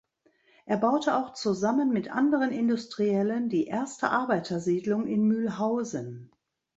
[0.65, 6.31] Er baute auch zusammen mit anderen Industriellen die erste Arbeitersiedlung in Mühlhausen.